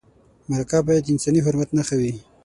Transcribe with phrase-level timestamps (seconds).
[0.49, 2.13] مرکه باید د انساني حرمت نښه وي.